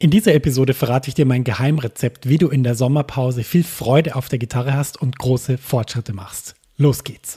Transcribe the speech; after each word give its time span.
In 0.00 0.10
dieser 0.10 0.32
Episode 0.32 0.74
verrate 0.74 1.08
ich 1.08 1.14
dir 1.14 1.26
mein 1.26 1.42
Geheimrezept, 1.42 2.28
wie 2.28 2.38
du 2.38 2.46
in 2.46 2.62
der 2.62 2.76
Sommerpause 2.76 3.42
viel 3.42 3.64
Freude 3.64 4.14
auf 4.14 4.28
der 4.28 4.38
Gitarre 4.38 4.74
hast 4.74 5.02
und 5.02 5.18
große 5.18 5.58
Fortschritte 5.58 6.12
machst. 6.12 6.54
Los 6.76 7.02
geht's! 7.02 7.34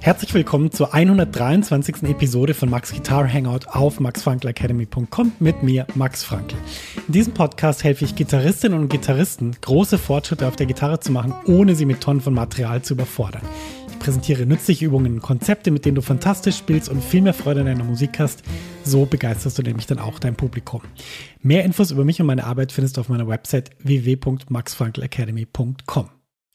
Herzlich 0.00 0.34
willkommen 0.34 0.70
zur 0.70 0.92
123. 0.92 2.02
Episode 2.02 2.52
von 2.52 2.68
Max 2.68 2.92
Guitar 2.92 3.26
Hangout 3.26 3.68
auf 3.68 4.00
maxfrankelacademy.com 4.00 5.32
mit 5.38 5.62
mir, 5.62 5.86
Max 5.94 6.22
Frankl. 6.24 6.56
In 7.06 7.14
diesem 7.14 7.32
Podcast 7.32 7.84
helfe 7.84 8.04
ich 8.04 8.14
Gitarristinnen 8.14 8.78
und 8.78 8.88
Gitarristen, 8.90 9.56
große 9.62 9.96
Fortschritte 9.96 10.46
auf 10.46 10.56
der 10.56 10.66
Gitarre 10.66 11.00
zu 11.00 11.10
machen, 11.10 11.32
ohne 11.46 11.74
sie 11.74 11.86
mit 11.86 12.02
Tonnen 12.02 12.20
von 12.20 12.34
Material 12.34 12.82
zu 12.82 12.92
überfordern 12.92 13.40
präsentiere 14.04 14.44
nützliche 14.44 14.84
Übungen 14.84 15.14
und 15.14 15.22
Konzepte, 15.22 15.70
mit 15.70 15.86
denen 15.86 15.94
du 15.94 16.02
fantastisch 16.02 16.58
spielst 16.58 16.90
und 16.90 17.02
viel 17.02 17.22
mehr 17.22 17.32
Freude 17.32 17.60
an 17.60 17.66
deiner 17.66 17.84
Musik 17.84 18.18
hast. 18.18 18.42
So 18.84 19.06
begeisterst 19.06 19.58
du 19.58 19.62
nämlich 19.62 19.86
dann 19.86 19.98
auch 19.98 20.18
dein 20.18 20.36
Publikum. 20.36 20.82
Mehr 21.40 21.64
Infos 21.64 21.90
über 21.90 22.04
mich 22.04 22.20
und 22.20 22.26
meine 22.26 22.44
Arbeit 22.44 22.70
findest 22.70 22.98
du 22.98 23.00
auf 23.00 23.08
meiner 23.08 23.26
Website 23.26 23.70
www.maxfrankelacademy.com. 23.82 26.10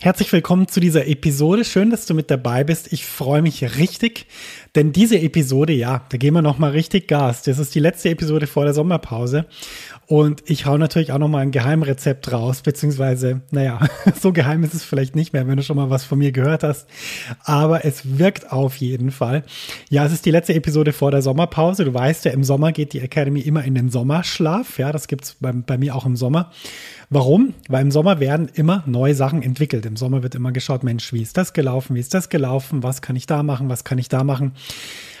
Herzlich 0.00 0.32
willkommen 0.32 0.68
zu 0.68 0.78
dieser 0.78 1.08
Episode. 1.08 1.64
Schön, 1.64 1.90
dass 1.90 2.06
du 2.06 2.14
mit 2.14 2.30
dabei 2.30 2.62
bist. 2.62 2.92
Ich 2.92 3.04
freue 3.04 3.42
mich 3.42 3.78
richtig, 3.78 4.28
denn 4.76 4.92
diese 4.92 5.18
Episode, 5.18 5.72
ja, 5.72 6.02
da 6.08 6.18
gehen 6.18 6.34
wir 6.34 6.40
nochmal 6.40 6.70
richtig 6.70 7.08
Gas. 7.08 7.42
Das 7.42 7.58
ist 7.58 7.74
die 7.74 7.80
letzte 7.80 8.08
Episode 8.10 8.46
vor 8.46 8.62
der 8.62 8.74
Sommerpause 8.74 9.46
und 10.06 10.44
ich 10.46 10.66
hau 10.66 10.78
natürlich 10.78 11.10
auch 11.10 11.18
nochmal 11.18 11.42
ein 11.42 11.50
Geheimrezept 11.50 12.30
raus, 12.30 12.62
beziehungsweise, 12.62 13.40
naja, 13.50 13.80
so 14.20 14.32
geheim 14.32 14.62
ist 14.62 14.72
es 14.72 14.84
vielleicht 14.84 15.16
nicht 15.16 15.32
mehr, 15.32 15.48
wenn 15.48 15.56
du 15.56 15.64
schon 15.64 15.76
mal 15.76 15.90
was 15.90 16.04
von 16.04 16.20
mir 16.20 16.30
gehört 16.30 16.62
hast. 16.62 16.88
Aber 17.42 17.84
es 17.84 18.18
wirkt 18.18 18.52
auf 18.52 18.76
jeden 18.76 19.10
Fall. 19.10 19.42
Ja, 19.90 20.06
es 20.06 20.12
ist 20.12 20.24
die 20.24 20.30
letzte 20.30 20.54
Episode 20.54 20.92
vor 20.92 21.10
der 21.10 21.22
Sommerpause. 21.22 21.84
Du 21.84 21.92
weißt 21.92 22.24
ja, 22.24 22.30
im 22.30 22.44
Sommer 22.44 22.70
geht 22.70 22.92
die 22.92 23.00
Academy 23.00 23.40
immer 23.40 23.64
in 23.64 23.74
den 23.74 23.90
Sommerschlaf. 23.90 24.78
Ja, 24.78 24.92
das 24.92 25.08
gibt's 25.08 25.36
bei, 25.40 25.50
bei 25.50 25.76
mir 25.76 25.96
auch 25.96 26.06
im 26.06 26.14
Sommer. 26.14 26.52
Warum? 27.10 27.54
Weil 27.68 27.82
im 27.82 27.90
Sommer 27.90 28.20
werden 28.20 28.50
immer 28.52 28.82
neue 28.84 29.14
Sachen 29.14 29.42
entwickelt. 29.42 29.86
Im 29.86 29.96
Sommer 29.96 30.22
wird 30.22 30.34
immer 30.34 30.52
geschaut, 30.52 30.82
Mensch, 30.84 31.10
wie 31.14 31.22
ist 31.22 31.38
das 31.38 31.54
gelaufen? 31.54 31.96
Wie 31.96 32.00
ist 32.00 32.12
das 32.12 32.28
gelaufen? 32.28 32.82
Was 32.82 33.00
kann 33.00 33.16
ich 33.16 33.24
da 33.24 33.42
machen? 33.42 33.70
Was 33.70 33.82
kann 33.84 33.96
ich 33.96 34.10
da 34.10 34.24
machen? 34.24 34.52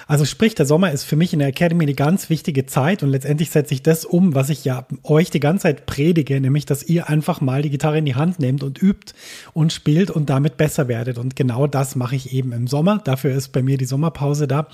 Also 0.08 0.24
sprich, 0.24 0.54
der 0.54 0.64
Sommer 0.64 0.90
ist 0.90 1.04
für 1.04 1.16
mich 1.16 1.34
in 1.34 1.38
der 1.38 1.48
Academy 1.48 1.84
eine 1.84 1.92
ganz 1.92 2.30
wichtige 2.30 2.64
Zeit 2.64 3.02
und 3.02 3.10
letztendlich 3.10 3.50
setze 3.50 3.74
ich 3.74 3.82
das 3.82 4.06
um, 4.06 4.34
was 4.34 4.48
ich 4.48 4.64
ja 4.64 4.86
euch 5.02 5.28
die 5.28 5.38
ganze 5.38 5.64
Zeit 5.64 5.84
predige, 5.84 6.40
nämlich, 6.40 6.64
dass 6.64 6.82
ihr 6.82 7.10
einfach 7.10 7.42
mal 7.42 7.60
die 7.60 7.68
Gitarre 7.68 7.98
in 7.98 8.06
die 8.06 8.14
Hand 8.14 8.38
nehmt 8.38 8.62
und 8.62 8.80
übt 8.82 9.12
und 9.52 9.70
spielt 9.70 10.10
und 10.10 10.30
damit 10.30 10.56
besser 10.56 10.88
werdet. 10.88 11.18
Und 11.18 11.36
genau 11.36 11.66
das 11.66 11.94
mache 11.94 12.16
ich 12.16 12.32
eben 12.32 12.52
im 12.52 12.68
Sommer. 12.68 13.02
Dafür 13.04 13.34
ist 13.34 13.48
bei 13.48 13.62
mir 13.62 13.76
die 13.76 13.84
Sommerpause 13.84 14.48
da, 14.48 14.68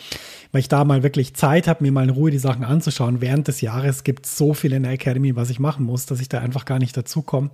weil 0.52 0.60
ich 0.60 0.68
da 0.68 0.84
mal 0.84 1.02
wirklich 1.02 1.34
Zeit 1.34 1.66
habe, 1.66 1.82
mir 1.82 1.90
mal 1.90 2.04
in 2.04 2.10
Ruhe 2.10 2.30
die 2.30 2.38
Sachen 2.38 2.62
anzuschauen. 2.62 3.20
Während 3.20 3.48
des 3.48 3.60
Jahres 3.60 4.04
gibt 4.04 4.26
es 4.26 4.38
so 4.38 4.54
viel 4.54 4.72
in 4.72 4.84
der 4.84 4.92
Academy, 4.92 5.34
was 5.34 5.50
ich 5.50 5.58
machen 5.58 5.84
muss, 5.84 6.06
dass 6.06 6.20
ich 6.20 6.28
da 6.28 6.38
einfach 6.38 6.64
gar 6.64 6.78
nicht 6.78 6.96
dazu 6.96 7.22
komme. 7.22 7.50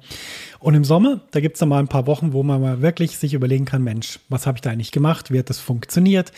Und 0.58 0.74
im 0.74 0.84
Sommer, 0.84 1.22
da 1.30 1.40
gibt 1.40 1.56
es 1.56 1.60
dann 1.60 1.70
mal 1.70 1.78
ein 1.78 1.88
paar 1.88 2.06
Wochen, 2.06 2.34
wo 2.34 2.42
man 2.42 2.60
mal 2.60 2.82
wirklich 2.82 3.16
sich 3.16 3.32
überlegen 3.32 3.64
kann, 3.64 3.82
Mensch, 3.82 4.20
was 4.28 4.46
habe 4.46 4.58
ich 4.58 4.60
da 4.60 4.68
eigentlich 4.68 4.92
gemacht? 4.92 5.32
Wie 5.32 5.38
hat 5.38 5.48
das 5.48 5.60
funktioniert? 5.60 6.30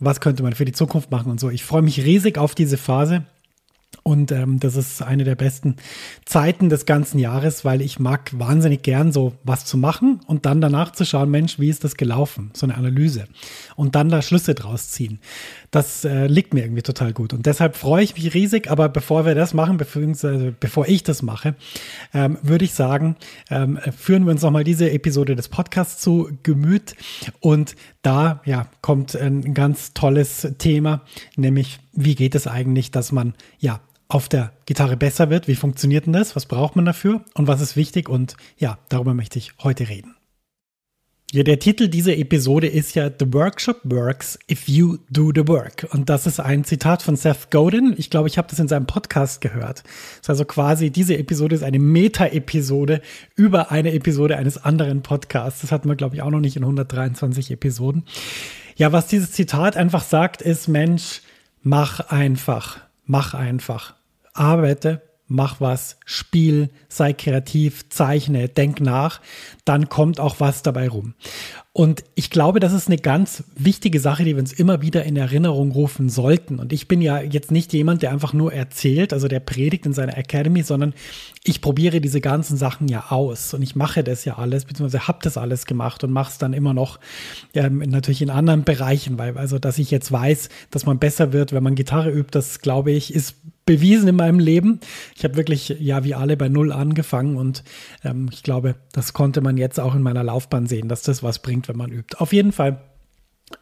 Was 0.00 0.22
könnte 0.22 0.42
man 0.42 0.54
für 0.54 0.64
die 0.64 0.72
Zukunft 0.72 0.85
Zukunft 0.86 1.10
machen 1.10 1.30
und 1.32 1.40
so. 1.40 1.50
Ich 1.50 1.64
freue 1.64 1.82
mich 1.82 2.04
riesig 2.04 2.38
auf 2.38 2.54
diese 2.54 2.76
Phase. 2.76 3.24
Und 4.06 4.30
ähm, 4.30 4.60
das 4.60 4.76
ist 4.76 5.02
eine 5.02 5.24
der 5.24 5.34
besten 5.34 5.74
Zeiten 6.24 6.68
des 6.68 6.86
ganzen 6.86 7.18
Jahres, 7.18 7.64
weil 7.64 7.82
ich 7.82 7.98
mag 7.98 8.30
wahnsinnig 8.38 8.82
gern 8.82 9.10
so 9.10 9.32
was 9.42 9.64
zu 9.64 9.76
machen 9.76 10.20
und 10.28 10.46
dann 10.46 10.60
danach 10.60 10.92
zu 10.92 11.04
schauen, 11.04 11.28
Mensch, 11.28 11.58
wie 11.58 11.68
ist 11.68 11.82
das 11.82 11.96
gelaufen? 11.96 12.50
So 12.52 12.66
eine 12.66 12.76
Analyse. 12.76 13.24
Und 13.74 13.96
dann 13.96 14.08
da 14.08 14.22
Schlüsse 14.22 14.54
draus 14.54 14.90
ziehen. 14.90 15.18
Das 15.72 16.04
äh, 16.04 16.28
liegt 16.28 16.54
mir 16.54 16.62
irgendwie 16.62 16.82
total 16.82 17.12
gut. 17.12 17.32
Und 17.32 17.46
deshalb 17.46 17.74
freue 17.74 18.04
ich 18.04 18.14
mich 18.14 18.32
riesig. 18.32 18.70
Aber 18.70 18.88
bevor 18.88 19.26
wir 19.26 19.34
das 19.34 19.54
machen, 19.54 19.76
beziehungsweise 19.76 20.54
bevor 20.58 20.86
ich 20.86 21.02
das 21.02 21.22
mache, 21.22 21.56
ähm, 22.14 22.38
würde 22.42 22.64
ich 22.64 22.74
sagen, 22.74 23.16
ähm, 23.50 23.76
führen 23.96 24.24
wir 24.24 24.30
uns 24.30 24.42
nochmal 24.42 24.62
diese 24.62 24.88
Episode 24.88 25.34
des 25.34 25.48
Podcasts 25.48 26.00
zu 26.00 26.30
Gemüt. 26.44 26.94
Und 27.40 27.74
da 28.02 28.40
ja, 28.44 28.68
kommt 28.82 29.16
ein 29.16 29.52
ganz 29.52 29.94
tolles 29.94 30.46
Thema, 30.58 31.02
nämlich 31.34 31.80
wie 31.96 32.14
geht 32.14 32.34
es 32.34 32.46
eigentlich, 32.46 32.90
dass 32.90 33.12
man 33.12 33.34
ja 33.58 33.80
auf 34.08 34.28
der 34.28 34.52
Gitarre 34.66 34.96
besser 34.96 35.30
wird. 35.30 35.48
Wie 35.48 35.56
funktioniert 35.56 36.06
denn 36.06 36.12
das? 36.12 36.36
Was 36.36 36.46
braucht 36.46 36.76
man 36.76 36.84
dafür? 36.84 37.24
Und 37.34 37.48
was 37.48 37.60
ist 37.60 37.76
wichtig? 37.76 38.08
Und 38.08 38.36
ja, 38.56 38.78
darüber 38.88 39.14
möchte 39.14 39.38
ich 39.38 39.52
heute 39.62 39.88
reden. 39.88 40.14
Ja, 41.32 41.42
der 41.42 41.58
Titel 41.58 41.88
dieser 41.88 42.16
Episode 42.16 42.68
ist 42.68 42.94
ja 42.94 43.10
The 43.10 43.32
Workshop 43.32 43.80
Works 43.82 44.38
If 44.48 44.68
You 44.68 44.98
Do 45.10 45.32
the 45.34 45.48
Work. 45.48 45.88
Und 45.90 46.08
das 46.08 46.24
ist 46.24 46.38
ein 46.38 46.62
Zitat 46.62 47.02
von 47.02 47.16
Seth 47.16 47.50
Godin. 47.50 47.94
Ich 47.98 48.10
glaube, 48.10 48.28
ich 48.28 48.38
habe 48.38 48.46
das 48.48 48.60
in 48.60 48.68
seinem 48.68 48.86
Podcast 48.86 49.40
gehört. 49.40 49.82
Das 49.82 50.20
ist 50.22 50.30
also 50.30 50.44
quasi, 50.44 50.90
diese 50.90 51.18
Episode 51.18 51.56
ist 51.56 51.64
eine 51.64 51.80
Meta-Episode 51.80 53.02
über 53.34 53.72
eine 53.72 53.92
Episode 53.92 54.36
eines 54.36 54.56
anderen 54.56 55.02
Podcasts. 55.02 55.62
Das 55.62 55.72
hatten 55.72 55.88
wir, 55.88 55.96
glaube 55.96 56.14
ich, 56.14 56.22
auch 56.22 56.30
noch 56.30 56.38
nicht 56.38 56.56
in 56.56 56.62
123 56.62 57.50
Episoden. 57.50 58.04
Ja, 58.76 58.92
was 58.92 59.08
dieses 59.08 59.32
Zitat 59.32 59.76
einfach 59.76 60.04
sagt, 60.04 60.42
ist, 60.42 60.68
Mensch, 60.68 61.22
mach 61.66 61.98
einfach 62.10 62.86
mach 63.06 63.34
einfach. 63.34 63.94
Arbeite, 64.34 65.02
mach 65.28 65.60
was, 65.60 65.98
spiel, 66.04 66.70
sei 66.88 67.12
kreativ, 67.12 67.88
zeichne, 67.88 68.48
denk 68.48 68.80
nach, 68.80 69.20
dann 69.64 69.88
kommt 69.88 70.20
auch 70.20 70.36
was 70.38 70.62
dabei 70.62 70.88
rum. 70.88 71.14
Und 71.72 72.04
ich 72.14 72.30
glaube, 72.30 72.58
das 72.58 72.72
ist 72.72 72.86
eine 72.86 72.96
ganz 72.96 73.44
wichtige 73.54 74.00
Sache, 74.00 74.24
die 74.24 74.34
wir 74.34 74.40
uns 74.40 74.54
immer 74.54 74.80
wieder 74.80 75.04
in 75.04 75.14
Erinnerung 75.14 75.72
rufen 75.72 76.08
sollten. 76.08 76.58
Und 76.58 76.72
ich 76.72 76.88
bin 76.88 77.02
ja 77.02 77.20
jetzt 77.20 77.50
nicht 77.50 77.72
jemand, 77.74 78.00
der 78.00 78.12
einfach 78.12 78.32
nur 78.32 78.50
erzählt, 78.52 79.12
also 79.12 79.28
der 79.28 79.40
predigt 79.40 79.84
in 79.84 79.92
seiner 79.92 80.16
Academy, 80.16 80.62
sondern 80.62 80.94
ich 81.44 81.60
probiere 81.60 82.00
diese 82.00 82.22
ganzen 82.22 82.56
Sachen 82.56 82.88
ja 82.88 83.10
aus 83.10 83.52
und 83.52 83.60
ich 83.60 83.76
mache 83.76 84.02
das 84.02 84.24
ja 84.24 84.38
alles, 84.38 84.64
beziehungsweise 84.64 85.06
habe 85.06 85.18
das 85.20 85.36
alles 85.36 85.66
gemacht 85.66 86.02
und 86.02 86.12
mache 86.12 86.30
es 86.30 86.38
dann 86.38 86.54
immer 86.54 86.72
noch 86.72 86.98
ähm, 87.52 87.78
natürlich 87.80 88.22
in 88.22 88.30
anderen 88.30 88.64
Bereichen, 88.64 89.18
weil 89.18 89.36
also, 89.36 89.58
dass 89.58 89.78
ich 89.78 89.90
jetzt 89.90 90.10
weiß, 90.10 90.48
dass 90.70 90.86
man 90.86 90.98
besser 90.98 91.34
wird, 91.34 91.52
wenn 91.52 91.62
man 91.62 91.74
Gitarre 91.74 92.10
übt, 92.10 92.30
das 92.30 92.60
glaube 92.60 92.92
ich, 92.92 93.14
ist 93.14 93.34
bewiesen 93.66 94.08
in 94.08 94.16
meinem 94.16 94.38
Leben. 94.38 94.80
Ich 95.14 95.24
habe 95.24 95.36
wirklich, 95.36 95.76
ja, 95.80 96.04
wie 96.04 96.14
alle 96.14 96.36
bei 96.36 96.48
Null 96.48 96.72
angefangen 96.72 97.36
und 97.36 97.64
ähm, 98.04 98.30
ich 98.32 98.42
glaube, 98.42 98.76
das 98.92 99.12
konnte 99.12 99.40
man 99.40 99.56
jetzt 99.58 99.78
auch 99.78 99.94
in 99.94 100.02
meiner 100.02 100.24
Laufbahn 100.24 100.66
sehen, 100.66 100.88
dass 100.88 101.02
das 101.02 101.22
was 101.22 101.40
bringt, 101.40 101.68
wenn 101.68 101.76
man 101.76 101.92
übt. 101.92 102.16
Auf 102.18 102.32
jeden 102.32 102.52
Fall, 102.52 102.80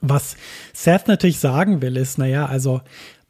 was 0.01 0.37
Seth 0.73 1.09
natürlich 1.09 1.39
sagen 1.39 1.83
will, 1.83 1.97
ist, 1.97 2.19
naja, 2.19 2.47
also 2.47 2.83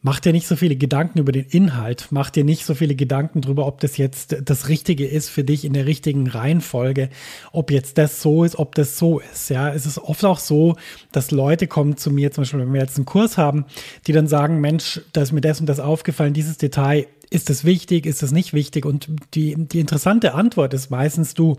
mach 0.05 0.19
dir 0.19 0.33
nicht 0.33 0.45
so 0.45 0.55
viele 0.55 0.75
Gedanken 0.75 1.17
über 1.17 1.31
den 1.31 1.47
Inhalt, 1.47 2.09
mach 2.11 2.29
dir 2.29 2.43
nicht 2.43 2.63
so 2.63 2.75
viele 2.75 2.93
Gedanken 2.93 3.41
darüber, 3.41 3.65
ob 3.65 3.79
das 3.79 3.97
jetzt 3.97 4.37
das 4.45 4.69
Richtige 4.69 5.07
ist 5.07 5.29
für 5.29 5.43
dich 5.43 5.65
in 5.65 5.73
der 5.73 5.87
richtigen 5.87 6.27
Reihenfolge, 6.27 7.09
ob 7.51 7.71
jetzt 7.71 7.97
das 7.97 8.21
so 8.21 8.43
ist, 8.43 8.59
ob 8.59 8.75
das 8.75 8.99
so 8.99 9.19
ist. 9.19 9.49
Ja, 9.49 9.73
es 9.73 9.87
ist 9.87 9.97
oft 9.97 10.23
auch 10.23 10.37
so, 10.37 10.75
dass 11.11 11.31
Leute 11.31 11.65
kommen 11.65 11.97
zu 11.97 12.11
mir, 12.11 12.31
zum 12.31 12.43
Beispiel, 12.43 12.59
wenn 12.59 12.71
wir 12.71 12.81
jetzt 12.81 12.97
einen 12.97 13.07
Kurs 13.07 13.39
haben, 13.39 13.65
die 14.05 14.11
dann 14.11 14.27
sagen, 14.27 14.61
Mensch, 14.61 15.01
da 15.11 15.23
ist 15.23 15.31
mir 15.31 15.41
das 15.41 15.59
und 15.59 15.65
das 15.65 15.79
aufgefallen, 15.79 16.35
dieses 16.35 16.59
Detail, 16.59 17.07
ist 17.31 17.49
das 17.49 17.65
wichtig, 17.65 18.05
ist 18.05 18.21
das 18.21 18.31
nicht 18.31 18.53
wichtig? 18.53 18.85
Und 18.85 19.09
die, 19.33 19.55
die 19.57 19.79
interessante 19.79 20.35
Antwort 20.35 20.75
ist 20.75 20.91
meistens 20.91 21.33
du, 21.33 21.57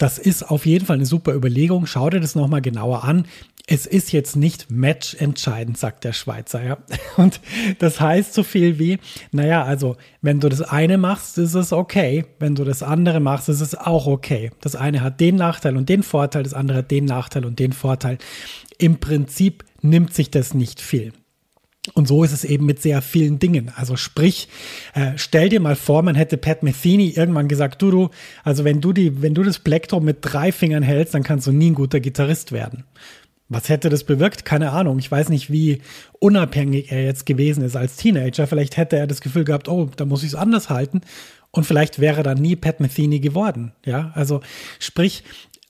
das 0.00 0.16
ist 0.16 0.50
auf 0.50 0.64
jeden 0.64 0.86
Fall 0.86 0.96
eine 0.96 1.04
super 1.04 1.34
Überlegung. 1.34 1.84
Schau 1.84 2.08
dir 2.08 2.20
das 2.20 2.34
nochmal 2.34 2.62
genauer 2.62 3.04
an. 3.04 3.26
Es 3.66 3.84
ist 3.84 4.12
jetzt 4.12 4.34
nicht 4.34 4.70
matchentscheidend, 4.70 5.76
sagt 5.76 6.04
der 6.04 6.14
Schweizer, 6.14 6.64
ja. 6.64 6.78
Und 7.18 7.38
das 7.80 8.00
heißt 8.00 8.32
so 8.32 8.42
viel 8.42 8.78
wie, 8.78 8.98
naja, 9.30 9.62
also, 9.62 9.98
wenn 10.22 10.40
du 10.40 10.48
das 10.48 10.62
eine 10.62 10.96
machst, 10.96 11.36
ist 11.36 11.52
es 11.52 11.74
okay. 11.74 12.24
Wenn 12.38 12.54
du 12.54 12.64
das 12.64 12.82
andere 12.82 13.20
machst, 13.20 13.50
ist 13.50 13.60
es 13.60 13.74
auch 13.74 14.06
okay. 14.06 14.50
Das 14.62 14.74
eine 14.74 15.02
hat 15.02 15.20
den 15.20 15.36
Nachteil 15.36 15.76
und 15.76 15.90
den 15.90 16.02
Vorteil, 16.02 16.44
das 16.44 16.54
andere 16.54 16.78
hat 16.78 16.90
den 16.90 17.04
Nachteil 17.04 17.44
und 17.44 17.58
den 17.58 17.74
Vorteil. 17.74 18.16
Im 18.78 19.00
Prinzip 19.00 19.64
nimmt 19.82 20.14
sich 20.14 20.30
das 20.30 20.54
nicht 20.54 20.80
viel. 20.80 21.12
Und 21.94 22.06
so 22.06 22.24
ist 22.24 22.32
es 22.32 22.44
eben 22.44 22.66
mit 22.66 22.82
sehr 22.82 23.00
vielen 23.00 23.38
Dingen. 23.38 23.72
Also 23.74 23.96
sprich, 23.96 24.48
äh, 24.94 25.12
stell 25.16 25.48
dir 25.48 25.60
mal 25.60 25.76
vor, 25.76 26.02
man 26.02 26.14
hätte 26.14 26.36
Pat 26.36 26.62
Metheny 26.62 27.10
irgendwann 27.16 27.48
gesagt, 27.48 27.80
du, 27.80 27.90
du, 27.90 28.10
also 28.44 28.64
wenn 28.64 28.82
du 28.82 28.92
die, 28.92 29.22
wenn 29.22 29.32
du 29.32 29.42
das 29.42 29.58
Plektrum 29.58 30.04
mit 30.04 30.18
drei 30.20 30.52
Fingern 30.52 30.82
hältst, 30.82 31.14
dann 31.14 31.22
kannst 31.22 31.46
du 31.46 31.52
nie 31.52 31.70
ein 31.70 31.74
guter 31.74 32.00
Gitarrist 32.00 32.52
werden. 32.52 32.84
Was 33.48 33.68
hätte 33.68 33.88
das 33.88 34.04
bewirkt? 34.04 34.44
Keine 34.44 34.70
Ahnung. 34.72 34.98
Ich 34.98 35.10
weiß 35.10 35.30
nicht, 35.30 35.50
wie 35.50 35.80
unabhängig 36.20 36.92
er 36.92 37.02
jetzt 37.02 37.24
gewesen 37.26 37.64
ist 37.64 37.76
als 37.76 37.96
Teenager. 37.96 38.46
Vielleicht 38.46 38.76
hätte 38.76 38.96
er 38.96 39.06
das 39.06 39.22
Gefühl 39.22 39.44
gehabt, 39.44 39.68
oh, 39.68 39.88
da 39.96 40.04
muss 40.04 40.22
ich 40.22 40.28
es 40.28 40.34
anders 40.34 40.68
halten. 40.68 41.00
Und 41.50 41.64
vielleicht 41.64 41.98
wäre 41.98 42.18
er 42.18 42.22
dann 42.22 42.38
nie 42.38 42.56
Pat 42.56 42.78
Metheny 42.78 43.20
geworden. 43.20 43.72
Ja, 43.84 44.12
also 44.14 44.40
sprich, 44.78 45.24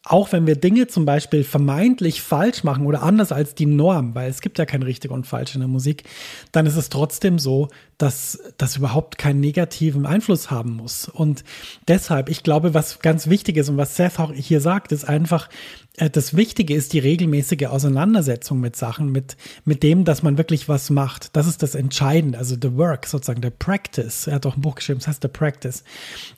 auch 0.04 0.32
wenn 0.32 0.46
wir 0.46 0.56
Dinge 0.56 0.86
zum 0.86 1.04
Beispiel 1.04 1.44
vermeintlich 1.44 2.22
falsch 2.22 2.64
machen 2.64 2.86
oder 2.86 3.02
anders 3.02 3.32
als 3.32 3.54
die 3.54 3.66
Norm, 3.66 4.14
weil 4.14 4.30
es 4.30 4.40
gibt 4.40 4.58
ja 4.58 4.64
kein 4.64 4.82
richtig 4.82 5.10
und 5.10 5.26
falsch 5.26 5.54
in 5.54 5.60
der 5.60 5.68
Musik, 5.68 6.04
dann 6.52 6.66
ist 6.66 6.76
es 6.76 6.88
trotzdem 6.88 7.38
so, 7.38 7.68
dass 8.00 8.38
das 8.56 8.78
überhaupt 8.78 9.18
keinen 9.18 9.40
negativen 9.40 10.06
Einfluss 10.06 10.50
haben 10.50 10.72
muss. 10.72 11.06
Und 11.06 11.44
deshalb, 11.86 12.30
ich 12.30 12.42
glaube, 12.42 12.72
was 12.72 13.00
ganz 13.00 13.28
wichtig 13.28 13.58
ist 13.58 13.68
und 13.68 13.76
was 13.76 13.94
Seth 13.94 14.18
auch 14.18 14.32
hier 14.32 14.62
sagt, 14.62 14.90
ist 14.90 15.04
einfach, 15.04 15.50
äh, 15.98 16.08
das 16.08 16.34
Wichtige 16.34 16.74
ist 16.74 16.94
die 16.94 16.98
regelmäßige 16.98 17.66
Auseinandersetzung 17.66 18.58
mit 18.58 18.74
Sachen, 18.74 19.12
mit, 19.12 19.36
mit 19.66 19.82
dem, 19.82 20.06
dass 20.06 20.22
man 20.22 20.38
wirklich 20.38 20.66
was 20.66 20.88
macht. 20.88 21.36
Das 21.36 21.46
ist 21.46 21.62
das 21.62 21.74
Entscheidende, 21.74 22.38
also 22.38 22.56
the 22.60 22.74
work, 22.74 23.06
sozusagen, 23.06 23.42
der 23.42 23.50
Practice. 23.50 24.26
Er 24.26 24.36
hat 24.36 24.46
auch 24.46 24.56
ein 24.56 24.62
Buch 24.62 24.76
geschrieben, 24.76 25.00
das 25.00 25.08
heißt 25.08 25.22
the 25.22 25.28
Practice. 25.28 25.84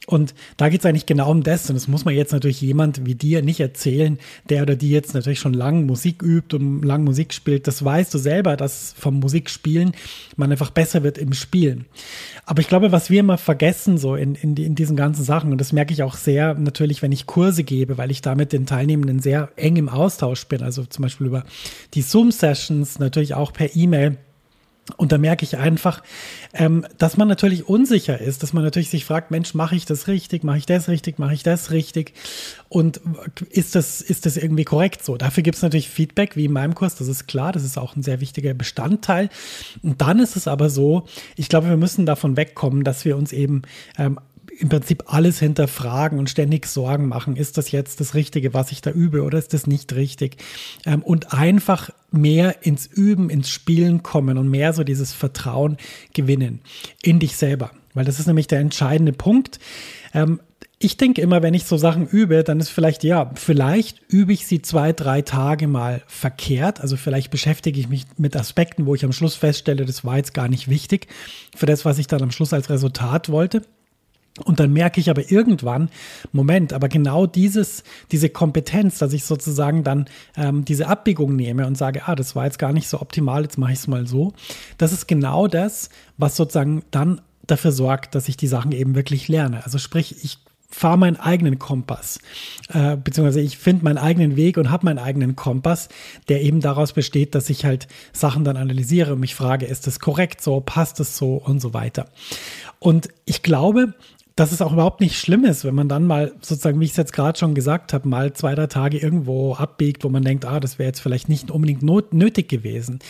Und 0.08 0.34
da 0.56 0.68
geht 0.68 0.80
es 0.80 0.86
eigentlich 0.86 1.06
genau 1.06 1.30
um 1.30 1.44
das. 1.44 1.70
Und 1.70 1.76
das 1.76 1.86
muss 1.86 2.04
man 2.04 2.16
jetzt 2.16 2.32
natürlich 2.32 2.60
jemand 2.60 3.06
wie 3.06 3.14
dir 3.14 3.40
nicht 3.42 3.60
erzählen, 3.60 4.18
der 4.48 4.62
oder 4.62 4.74
die 4.74 4.90
jetzt 4.90 5.14
natürlich 5.14 5.38
schon 5.38 5.54
lange 5.54 5.82
Musik 5.82 6.24
übt 6.24 6.56
und 6.56 6.82
lang 6.82 7.04
Musik 7.04 7.32
spielt. 7.32 7.68
Das 7.68 7.84
weißt 7.84 8.12
du 8.12 8.18
selber, 8.18 8.56
dass 8.56 8.96
vom 8.98 9.20
Musikspielen 9.20 9.92
man 10.34 10.50
einfach 10.50 10.70
besser 10.70 11.04
wird 11.04 11.18
im 11.18 11.32
Spiel 11.32 11.51
spielen. 11.52 11.84
Aber 12.46 12.60
ich 12.62 12.68
glaube, 12.68 12.92
was 12.92 13.10
wir 13.10 13.20
immer 13.20 13.36
vergessen, 13.36 13.98
so 13.98 14.16
in, 14.16 14.34
in, 14.36 14.56
in 14.56 14.74
diesen 14.74 14.96
ganzen 14.96 15.22
Sachen, 15.22 15.52
und 15.52 15.60
das 15.60 15.72
merke 15.72 15.92
ich 15.92 16.02
auch 16.02 16.16
sehr 16.16 16.54
natürlich, 16.54 17.02
wenn 17.02 17.12
ich 17.12 17.26
Kurse 17.26 17.62
gebe, 17.62 17.98
weil 17.98 18.10
ich 18.10 18.22
da 18.22 18.34
mit 18.34 18.54
den 18.54 18.64
Teilnehmenden 18.64 19.20
sehr 19.20 19.50
eng 19.56 19.76
im 19.76 19.90
Austausch 19.90 20.46
bin, 20.46 20.62
also 20.62 20.84
zum 20.86 21.02
Beispiel 21.02 21.26
über 21.26 21.44
die 21.92 22.00
Zoom-Sessions, 22.00 22.98
natürlich 22.98 23.34
auch 23.34 23.52
per 23.52 23.76
E-Mail 23.76 24.16
und 24.96 25.12
da 25.12 25.18
merke 25.18 25.44
ich 25.44 25.56
einfach, 25.58 26.02
ähm, 26.52 26.84
dass 26.98 27.16
man 27.16 27.28
natürlich 27.28 27.68
unsicher 27.68 28.20
ist, 28.20 28.42
dass 28.42 28.52
man 28.52 28.64
natürlich 28.64 28.90
sich 28.90 29.04
fragt, 29.04 29.30
Mensch, 29.30 29.54
mache 29.54 29.76
ich 29.76 29.86
das 29.86 30.08
richtig, 30.08 30.42
mache 30.42 30.58
ich 30.58 30.66
das 30.66 30.88
richtig, 30.88 31.20
mache 31.20 31.34
ich 31.34 31.44
das 31.44 31.70
richtig? 31.70 32.14
Und 32.68 33.00
ist 33.50 33.76
das, 33.76 34.00
ist 34.00 34.26
das 34.26 34.36
irgendwie 34.36 34.64
korrekt 34.64 35.04
so? 35.04 35.16
Dafür 35.16 35.44
gibt 35.44 35.56
es 35.56 35.62
natürlich 35.62 35.88
Feedback, 35.88 36.34
wie 36.34 36.46
in 36.46 36.52
meinem 36.52 36.74
Kurs, 36.74 36.96
das 36.96 37.06
ist 37.06 37.28
klar, 37.28 37.52
das 37.52 37.62
ist 37.62 37.78
auch 37.78 37.94
ein 37.94 38.02
sehr 38.02 38.20
wichtiger 38.20 38.54
Bestandteil. 38.54 39.28
Und 39.82 40.00
dann 40.00 40.18
ist 40.18 40.34
es 40.34 40.48
aber 40.48 40.68
so, 40.68 41.06
ich 41.36 41.48
glaube, 41.48 41.68
wir 41.68 41.76
müssen 41.76 42.04
davon 42.04 42.36
wegkommen, 42.36 42.82
dass 42.82 43.04
wir 43.04 43.16
uns 43.16 43.32
eben 43.32 43.62
ähm, 43.98 44.18
im 44.58 44.68
Prinzip 44.68 45.04
alles 45.06 45.38
hinterfragen 45.38 46.18
und 46.18 46.30
ständig 46.30 46.66
Sorgen 46.66 47.08
machen. 47.08 47.36
Ist 47.36 47.58
das 47.58 47.70
jetzt 47.70 48.00
das 48.00 48.14
Richtige, 48.14 48.54
was 48.54 48.72
ich 48.72 48.80
da 48.80 48.90
übe 48.90 49.22
oder 49.22 49.38
ist 49.38 49.54
das 49.54 49.66
nicht 49.66 49.94
richtig? 49.94 50.36
Ähm, 50.84 51.02
und 51.02 51.32
einfach 51.32 51.90
mehr 52.10 52.56
ins 52.62 52.86
Üben, 52.86 53.30
ins 53.30 53.48
Spielen 53.48 54.02
kommen 54.02 54.38
und 54.38 54.48
mehr 54.48 54.72
so 54.72 54.84
dieses 54.84 55.12
Vertrauen 55.12 55.76
gewinnen 56.12 56.60
in 57.02 57.18
dich 57.18 57.36
selber. 57.36 57.70
Weil 57.94 58.04
das 58.04 58.18
ist 58.18 58.26
nämlich 58.26 58.46
der 58.46 58.60
entscheidende 58.60 59.12
Punkt. 59.12 59.58
Ähm, 60.14 60.40
ich 60.78 60.96
denke 60.96 61.22
immer, 61.22 61.42
wenn 61.42 61.54
ich 61.54 61.64
so 61.64 61.76
Sachen 61.76 62.08
übe, 62.08 62.42
dann 62.42 62.58
ist 62.58 62.70
vielleicht, 62.70 63.04
ja, 63.04 63.30
vielleicht 63.36 64.00
übe 64.08 64.32
ich 64.32 64.46
sie 64.46 64.62
zwei, 64.62 64.92
drei 64.92 65.22
Tage 65.22 65.68
mal 65.68 66.02
verkehrt. 66.08 66.80
Also 66.80 66.96
vielleicht 66.96 67.30
beschäftige 67.30 67.78
ich 67.78 67.88
mich 67.88 68.04
mit 68.18 68.36
Aspekten, 68.36 68.84
wo 68.84 68.94
ich 68.94 69.04
am 69.04 69.12
Schluss 69.12 69.36
feststelle, 69.36 69.84
das 69.84 70.04
war 70.04 70.16
jetzt 70.16 70.34
gar 70.34 70.48
nicht 70.48 70.68
wichtig 70.68 71.06
für 71.54 71.66
das, 71.66 71.84
was 71.84 71.98
ich 71.98 72.08
dann 72.08 72.22
am 72.22 72.32
Schluss 72.32 72.52
als 72.52 72.68
Resultat 72.68 73.28
wollte. 73.28 73.62
Und 74.44 74.60
dann 74.60 74.72
merke 74.72 74.98
ich 74.98 75.10
aber 75.10 75.30
irgendwann, 75.30 75.90
Moment, 76.32 76.72
aber 76.72 76.88
genau 76.88 77.26
dieses, 77.26 77.84
diese 78.10 78.30
Kompetenz, 78.30 78.98
dass 78.98 79.12
ich 79.12 79.24
sozusagen 79.24 79.84
dann 79.84 80.06
ähm, 80.36 80.64
diese 80.64 80.88
Abbiegung 80.88 81.36
nehme 81.36 81.66
und 81.66 81.76
sage, 81.76 82.02
ah, 82.06 82.14
das 82.14 82.34
war 82.34 82.46
jetzt 82.46 82.58
gar 82.58 82.72
nicht 82.72 82.88
so 82.88 83.00
optimal, 83.00 83.42
jetzt 83.42 83.58
mache 83.58 83.72
ich 83.72 83.78
es 83.80 83.88
mal 83.88 84.06
so. 84.06 84.32
Das 84.78 84.92
ist 84.92 85.06
genau 85.06 85.48
das, 85.48 85.90
was 86.16 86.36
sozusagen 86.36 86.82
dann 86.90 87.20
dafür 87.46 87.72
sorgt, 87.72 88.14
dass 88.14 88.28
ich 88.28 88.38
die 88.38 88.46
Sachen 88.46 88.72
eben 88.72 88.94
wirklich 88.94 89.28
lerne. 89.28 89.64
Also 89.64 89.76
sprich, 89.76 90.24
ich 90.24 90.38
fahre 90.70 90.96
meinen 90.96 91.16
eigenen 91.16 91.58
Kompass, 91.58 92.18
äh, 92.72 92.96
beziehungsweise 92.96 93.40
ich 93.40 93.58
finde 93.58 93.84
meinen 93.84 93.98
eigenen 93.98 94.36
Weg 94.36 94.56
und 94.56 94.70
habe 94.70 94.86
meinen 94.86 94.98
eigenen 94.98 95.36
Kompass, 95.36 95.88
der 96.28 96.42
eben 96.42 96.60
daraus 96.60 96.94
besteht, 96.94 97.34
dass 97.34 97.50
ich 97.50 97.64
halt 97.64 97.88
Sachen 98.12 98.44
dann 98.44 98.56
analysiere 98.56 99.12
und 99.12 99.20
mich 99.20 99.34
frage, 99.34 99.66
ist 99.66 99.86
das 99.86 100.00
korrekt 100.00 100.40
so, 100.40 100.60
passt 100.60 100.98
es 101.00 101.16
so 101.16 101.34
und 101.34 101.60
so 101.60 101.74
weiter. 101.74 102.06
Und 102.78 103.08
ich 103.26 103.42
glaube, 103.42 103.94
dass 104.36 104.52
es 104.52 104.62
auch 104.62 104.72
überhaupt 104.72 105.00
nicht 105.00 105.18
schlimm 105.18 105.44
ist, 105.44 105.64
wenn 105.64 105.74
man 105.74 105.88
dann 105.88 106.06
mal 106.06 106.32
sozusagen, 106.40 106.80
wie 106.80 106.84
ich 106.84 106.92
es 106.92 106.96
jetzt 106.96 107.12
gerade 107.12 107.38
schon 107.38 107.54
gesagt 107.54 107.92
habe, 107.92 108.08
mal 108.08 108.32
zwei, 108.32 108.54
drei 108.54 108.66
Tage 108.66 108.98
irgendwo 108.98 109.54
abbiegt, 109.54 110.04
wo 110.04 110.08
man 110.08 110.22
denkt, 110.22 110.44
ah, 110.44 110.60
das 110.60 110.78
wäre 110.78 110.86
jetzt 110.86 111.00
vielleicht 111.00 111.28
nicht 111.28 111.50
unbedingt 111.50 111.82
not 111.82 112.14
nötig 112.14 112.48
gewesen. 112.48 113.00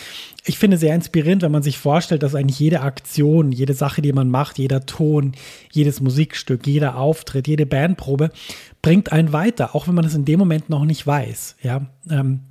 Ich 0.45 0.59
finde 0.59 0.77
sehr 0.77 0.95
inspirierend, 0.95 1.41
wenn 1.41 1.51
man 1.51 1.63
sich 1.63 1.77
vorstellt, 1.77 2.23
dass 2.23 2.35
eigentlich 2.35 2.59
jede 2.59 2.81
Aktion, 2.81 3.51
jede 3.51 3.73
Sache, 3.73 4.01
die 4.01 4.13
man 4.13 4.29
macht, 4.29 4.59
jeder 4.59 4.85
Ton, 4.85 5.33
jedes 5.71 6.01
Musikstück, 6.01 6.67
jeder 6.67 6.97
Auftritt, 6.97 7.47
jede 7.47 7.65
Bandprobe 7.65 8.31
bringt 8.81 9.11
einen 9.11 9.31
weiter, 9.31 9.75
auch 9.75 9.87
wenn 9.87 9.95
man 9.95 10.05
es 10.05 10.15
in 10.15 10.25
dem 10.25 10.39
Moment 10.39 10.69
noch 10.69 10.83
nicht 10.83 11.07
weiß. 11.07 11.55
Ja, 11.63 11.87
ähm, 12.09 12.41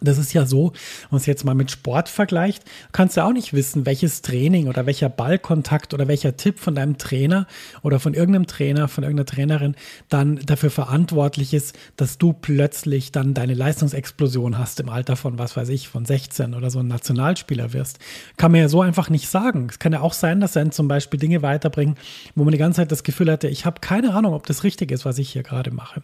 das 0.00 0.18
ist 0.18 0.32
ja 0.32 0.46
so, 0.46 0.72
wenn 0.72 1.08
man 1.10 1.20
es 1.20 1.26
jetzt 1.26 1.44
mal 1.44 1.54
mit 1.54 1.70
Sport 1.70 2.08
vergleicht, 2.08 2.62
kannst 2.92 3.16
du 3.16 3.24
auch 3.24 3.32
nicht 3.32 3.52
wissen, 3.52 3.86
welches 3.86 4.22
Training 4.22 4.68
oder 4.68 4.86
welcher 4.86 5.08
Ballkontakt 5.08 5.92
oder 5.92 6.06
welcher 6.06 6.36
Tipp 6.36 6.60
von 6.60 6.76
deinem 6.76 6.96
Trainer 6.96 7.48
oder 7.82 7.98
von 7.98 8.14
irgendeinem 8.14 8.46
Trainer, 8.46 8.86
von 8.86 9.02
irgendeiner 9.02 9.26
Trainerin 9.26 9.74
dann 10.08 10.36
dafür 10.46 10.70
verantwortlich 10.70 11.54
ist, 11.54 11.76
dass 11.96 12.18
du 12.18 12.32
plötzlich 12.32 13.10
dann 13.10 13.34
deine 13.34 13.54
Leistungsexplosion 13.54 14.58
hast 14.58 14.78
im 14.78 14.88
Alter 14.88 15.16
von, 15.16 15.38
was 15.38 15.56
weiß 15.56 15.68
ich, 15.70 15.88
von 15.88 16.04
16 16.04 16.54
oder 16.54 16.70
so 16.70 16.78
ein 16.78 16.86
Nationalspieler 16.86 17.72
wirst. 17.72 17.98
Kann 18.36 18.52
man 18.52 18.60
ja 18.60 18.68
so 18.68 18.82
einfach 18.82 19.10
nicht 19.10 19.28
sagen. 19.28 19.66
Es 19.70 19.80
kann 19.80 19.92
ja 19.92 20.02
auch 20.02 20.14
sein, 20.14 20.40
dass 20.40 20.52
dann 20.52 20.70
zum 20.70 20.86
Beispiel 20.86 21.18
Dinge 21.18 21.42
weiterbringen, 21.42 21.96
wo 22.36 22.44
man 22.44 22.52
die 22.52 22.58
ganze 22.58 22.76
Zeit 22.76 22.92
das 22.92 23.02
Gefühl 23.02 23.30
hatte, 23.30 23.48
ich 23.48 23.66
habe 23.66 23.80
keine 23.80 24.14
Ahnung, 24.14 24.34
ob 24.34 24.46
das 24.46 24.62
richtig 24.62 24.92
ist, 24.92 25.04
was 25.04 25.18
ich 25.18 25.30
hier 25.30 25.42
gerade 25.42 25.72
mache. 25.72 26.02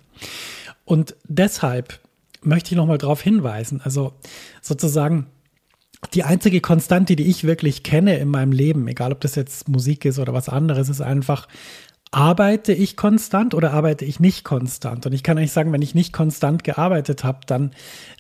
Und 0.85 1.15
deshalb 1.29 2.01
möchte 2.47 2.71
ich 2.71 2.77
nochmal 2.77 2.99
darauf 2.99 3.21
hinweisen. 3.21 3.81
Also 3.83 4.15
sozusagen 4.63 5.27
die 6.15 6.23
einzige 6.23 6.61
Konstante, 6.61 7.17
die 7.17 7.25
ich 7.27 7.45
wirklich 7.45 7.83
kenne 7.83 8.19
in 8.19 8.29
meinem 8.29 8.53
Leben, 8.53 8.87
egal 8.87 9.13
ob 9.13 9.21
das 9.21 9.35
jetzt 9.35 9.69
Musik 9.69 10.05
ist 10.05 10.19
oder 10.19 10.33
was 10.33 10.49
anderes, 10.49 10.89
ist 10.89 11.01
einfach, 11.01 11.49
arbeite 12.11 12.73
ich 12.73 12.97
konstant 12.97 13.55
oder 13.55 13.73
arbeite 13.73 14.05
ich 14.05 14.21
nicht 14.21 14.45
konstant? 14.45 15.07
Und 15.07 15.13
ich 15.13 15.23
kann 15.23 15.37
eigentlich 15.39 15.53
sagen, 15.53 15.73
wenn 15.73 15.83
ich 15.83 15.95
nicht 15.95 16.13
konstant 16.13 16.65
gearbeitet 16.65 17.25
habe, 17.25 17.41
dann 17.47 17.73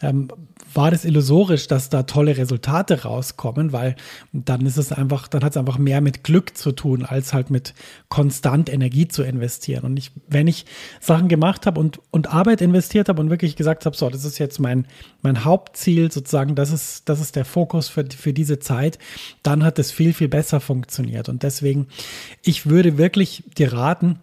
ähm, 0.03 0.29
war 0.75 0.91
das 0.91 1.05
illusorisch, 1.05 1.69
dass 1.69 1.89
da 1.89 2.03
tolle 2.03 2.37
Resultate 2.37 3.03
rauskommen, 3.03 3.73
weil 3.73 3.97
dann 4.33 4.67
ist 4.67 4.77
es 4.77 4.93
einfach, 4.93 5.29
dann 5.29 5.43
hat 5.43 5.53
es 5.53 5.57
einfach 5.57 5.79
mehr 5.79 6.01
mit 6.01 6.25
Glück 6.25 6.57
zu 6.57 6.73
tun, 6.73 7.05
als 7.05 7.33
halt 7.33 7.51
mit 7.51 7.75
konstant 8.09 8.71
Energie 8.71 9.09
zu 9.09 9.23
investieren. 9.23 9.85
Und 9.85 9.97
ich, 9.97 10.11
wenn 10.29 10.49
ich 10.49 10.67
Sachen 11.01 11.29
gemacht 11.29 11.65
habe 11.65 11.81
und, 11.81 12.01
und 12.11 12.33
Arbeit 12.33 12.61
investiert 12.61 13.09
habe 13.09 13.21
und 13.21 13.31
wirklich 13.31 13.57
gesagt 13.57 13.87
habe, 13.87 13.97
so, 13.97 14.11
das 14.11 14.25
ist 14.25 14.39
jetzt 14.39 14.59
mein, 14.59 14.87
mein 15.23 15.45
Hauptziel, 15.45 16.13
sozusagen, 16.13 16.55
das 16.55 16.73
ist, 16.73 17.09
das 17.09 17.21
ist 17.21 17.37
der 17.37 17.45
Fokus 17.45 17.89
für, 17.89 18.05
für 18.05 18.33
diese 18.33 18.59
Zeit, 18.59 18.99
dann 19.43 19.65
hat 19.65 19.79
es 19.79 19.93
viel, 19.93 20.13
viel 20.13 20.29
besser 20.29 20.61
funktioniert. 20.61 21.29
Und 21.29 21.43
deswegen, 21.43 21.87
ich 22.43 22.67
würde 22.67 22.99
wirklich 22.99 23.45
dir 23.57 23.73
raten, 23.77 24.21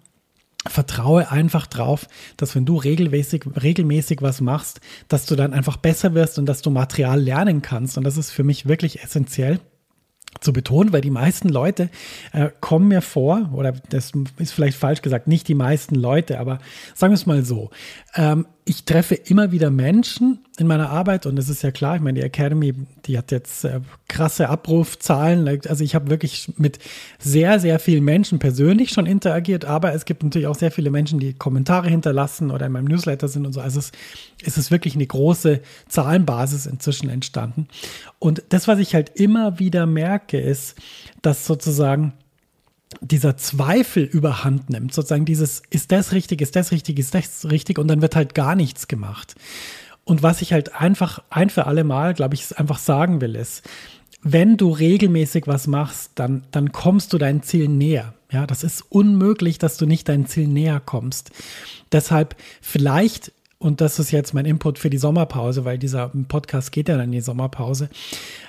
Vertraue 0.65 1.29
einfach 1.29 1.67
drauf, 1.67 2.07
dass 2.38 2.55
wenn 2.55 2.65
du 2.65 2.77
regelmäßig, 2.77 3.43
regelmäßig 3.62 4.22
was 4.22 4.39
machst, 4.39 4.79
dass 5.10 5.25
du 5.25 5.36
dann 5.36 5.53
einfach 5.53 5.75
besser 5.75 6.13
wirst 6.13 6.39
und 6.39 6.45
dass 6.45 6.62
du 6.62 6.69
Material 6.69 7.19
lernen 7.19 7.62
kannst. 7.62 7.98
Und 7.98 8.05
das 8.05 8.15
ist 8.15 8.31
für 8.31 8.45
mich 8.45 8.65
wirklich 8.65 9.03
essentiell. 9.03 9.60
zu 10.39 10.51
betonen, 10.51 10.91
weil 10.91 11.01
die 11.01 11.12
meisten 11.12 11.48
Leute 11.50 11.89
äh, 12.31 12.50
kommen 12.60 12.88
mir 12.88 13.01
vor, 13.01 13.51
oder 13.53 13.74
das 13.89 14.13
ist 14.39 14.51
vielleicht 14.51 14.77
falsch 14.77 15.01
gesagt, 15.01 15.27
nicht 15.27 15.48
die 15.48 15.53
meisten 15.53 15.95
Leute, 15.95 16.39
aber 16.39 16.57
sagen 16.95 17.12
wir 17.12 17.15
es 17.15 17.27
mal 17.27 17.45
so. 17.45 17.69
Ähm, 18.15 18.48
ich 18.65 18.86
treffe 18.86 19.15
immer 19.15 19.51
wieder 19.51 19.70
Menschen 19.70 20.39
in 20.58 20.67
meiner 20.67 20.89
Arbeit 20.89 21.25
und 21.25 21.38
es 21.38 21.50
ist 21.50 21.63
ja 21.63 21.72
klar, 21.72 21.96
ich 21.96 22.01
meine, 22.01 22.20
die 22.20 22.25
Academy, 22.25 22.74
die 23.05 23.17
hat 23.17 23.32
jetzt 23.32 23.65
äh, 23.65 23.82
krasse 24.08 24.48
Abrufzahlen. 24.48 25.48
Also 25.67 25.84
ich 25.84 25.96
habe 25.96 26.10
wirklich 26.10 26.51
mit 26.58 26.79
sehr, 27.20 27.60
sehr 27.60 27.79
vielen 27.79 28.05
Menschen 28.05 28.39
persönlich 28.39 28.91
schon 28.91 29.05
interagiert, 29.05 29.65
aber 29.65 29.93
es 29.93 30.05
gibt 30.05 30.24
natürlich 30.24 30.48
auch 30.48 30.55
sehr 30.55 30.72
viele 30.72 30.91
Menschen, 30.91 31.20
die 31.20 31.34
Kommentare 31.34 31.89
hinterlassen 31.89 32.51
oder 32.51 32.67
in 32.67 32.72
meinem 32.72 32.86
Newsletter 32.86 33.27
sind 33.27 33.46
und 33.46 33.53
so. 33.53 33.60
Also 33.60 33.79
es, 33.79 33.91
es 34.43 34.58
ist 34.58 34.72
wirklich 34.72 34.96
eine 34.96 35.08
große 35.08 35.60
Zahlenbasis 35.89 36.65
inzwischen 36.65 37.10
entstanden. 37.10 37.67
Und 38.20 38.43
das, 38.50 38.67
was 38.67 38.79
ich 38.79 38.96
halt 38.96 39.12
immer 39.20 39.60
wieder 39.60 39.86
merke, 39.86 40.39
ist, 40.39 40.75
dass 41.22 41.46
sozusagen 41.46 42.13
dieser 43.01 43.38
Zweifel 43.38 44.03
überhand 44.03 44.69
nimmt, 44.69 44.93
sozusagen 44.93 45.25
dieses, 45.25 45.62
ist 45.69 45.91
das 45.91 46.12
richtig, 46.12 46.41
ist 46.41 46.55
das 46.55 46.71
richtig, 46.71 47.00
ist 47.00 47.13
das 47.13 47.50
richtig 47.50 47.77
und 47.79 47.88
dann 47.88 48.01
wird 48.01 48.15
halt 48.15 48.33
gar 48.35 48.55
nichts 48.55 48.88
gemacht. 48.88 49.35
Und 50.05 50.23
was 50.23 50.41
ich 50.41 50.51
halt 50.53 50.75
einfach 50.75 51.23
ein 51.29 51.50
für 51.50 51.65
alle 51.65 51.83
Mal, 51.83 52.13
glaube 52.13 52.35
ich, 52.35 52.57
einfach 52.57 52.77
sagen 52.77 53.21
will, 53.21 53.35
ist, 53.35 53.63
wenn 54.21 54.57
du 54.57 54.69
regelmäßig 54.69 55.47
was 55.47 55.67
machst, 55.67 56.12
dann, 56.15 56.43
dann 56.51 56.71
kommst 56.71 57.13
du 57.13 57.17
dein 57.17 57.43
Ziel 57.43 57.67
näher. 57.67 58.13
Ja, 58.31 58.47
das 58.47 58.63
ist 58.63 58.83
unmöglich, 58.89 59.59
dass 59.59 59.77
du 59.77 59.85
nicht 59.85 60.09
dein 60.09 60.25
Ziel 60.25 60.47
näher 60.47 60.81
kommst. 60.83 61.31
Deshalb 61.91 62.35
vielleicht, 62.62 63.31
und 63.59 63.81
das 63.81 64.00
ist 64.00 64.12
jetzt 64.12 64.33
mein 64.33 64.45
Input 64.45 64.79
für 64.79 64.89
die 64.89 64.97
Sommerpause, 64.97 65.65
weil 65.65 65.77
dieser 65.77 66.09
Podcast 66.27 66.71
geht 66.71 66.89
ja 66.89 66.95
dann 66.97 67.05
in 67.05 67.12
die 67.12 67.21
Sommerpause. 67.21 67.89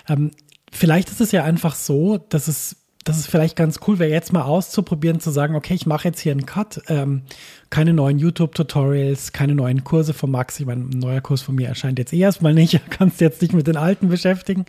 Ähm, 0.09 0.31
vielleicht 0.73 1.11
ist 1.11 1.21
es 1.21 1.33
ja 1.33 1.45
einfach 1.45 1.75
so, 1.75 2.19
dass 2.19 2.49
es 2.49 2.77
dass 3.05 3.19
es 3.19 3.27
vielleicht 3.27 3.55
ganz 3.55 3.81
cool 3.87 3.99
wäre, 3.99 4.11
jetzt 4.11 4.33
mal 4.33 4.43
auszuprobieren, 4.43 5.21
zu 5.21 5.31
sagen, 5.31 5.55
okay, 5.55 5.75
ich 5.75 5.87
mache 5.87 6.09
jetzt 6.09 6.21
hier 6.21 6.33
einen 6.33 6.47
Cut, 6.47 6.83
ähm, 6.89 7.23
keine 7.69 7.93
neuen 7.93 8.19
YouTube-Tutorials, 8.19 9.33
keine 9.33 9.55
neuen 9.55 9.85
Kurse 9.85 10.15
von 10.15 10.31
Max. 10.31 10.59
Ich 10.59 10.67
meine, 10.67 10.85
ein 10.85 10.99
neuer 10.99 11.21
Kurs 11.21 11.43
von 11.43 11.55
mir 11.55 11.69
erscheint 11.69 11.99
jetzt 11.99 12.13
eh 12.15 12.19
erstmal 12.19 12.55
nicht, 12.55 12.81
kannst 12.91 13.21
jetzt 13.21 13.43
nicht 13.43 13.53
mit 13.53 13.67
den 13.67 13.77
alten 13.77 14.09
beschäftigen. 14.09 14.65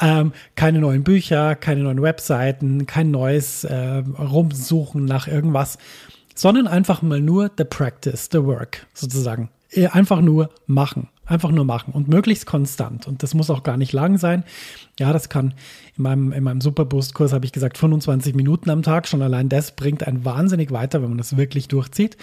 Ähm, 0.00 0.32
keine 0.56 0.80
neuen 0.80 1.04
Bücher, 1.04 1.54
keine 1.56 1.82
neuen 1.82 2.00
Webseiten, 2.00 2.86
kein 2.86 3.10
neues 3.10 3.64
äh, 3.64 4.02
Rumsuchen 4.18 5.04
nach 5.04 5.28
irgendwas, 5.28 5.76
sondern 6.34 6.66
einfach 6.66 7.02
mal 7.02 7.20
nur 7.20 7.50
the 7.58 7.64
practice, 7.64 8.30
the 8.32 8.42
work 8.44 8.86
sozusagen. 8.94 9.50
Einfach 9.92 10.22
nur 10.22 10.48
machen. 10.66 11.08
Einfach 11.28 11.50
nur 11.50 11.64
machen 11.64 11.92
und 11.92 12.08
möglichst 12.08 12.46
konstant. 12.46 13.06
Und 13.06 13.22
das 13.22 13.34
muss 13.34 13.50
auch 13.50 13.62
gar 13.62 13.76
nicht 13.76 13.92
lang 13.92 14.16
sein. 14.16 14.44
Ja, 14.98 15.12
das 15.12 15.28
kann 15.28 15.54
in 15.96 16.02
meinem, 16.02 16.32
in 16.32 16.44
meinem 16.44 16.60
Superboost-Kurs 16.60 17.32
habe 17.32 17.44
ich 17.44 17.52
gesagt 17.52 17.76
25 17.76 18.34
Minuten 18.34 18.70
am 18.70 18.82
Tag. 18.82 19.08
Schon 19.08 19.20
allein 19.20 19.48
das 19.48 19.72
bringt 19.74 20.06
einen 20.06 20.24
wahnsinnig 20.24 20.70
weiter, 20.70 21.02
wenn 21.02 21.08
man 21.08 21.18
das 21.18 21.36
wirklich 21.36 21.66
durchzieht. 21.66 22.16